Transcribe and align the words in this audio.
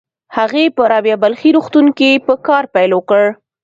هغې 0.37 0.65
په 0.75 0.81
رابعه 0.91 1.17
بلخي 1.23 1.49
روغتون 1.57 1.85
کې 1.97 2.23
په 2.25 2.33
کار 2.47 2.63
پيل 2.73 2.91
وکړ. 2.95 3.23